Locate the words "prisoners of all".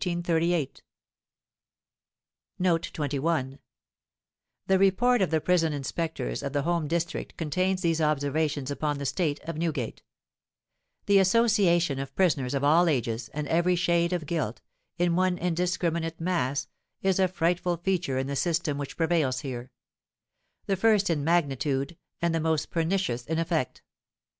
12.14-12.88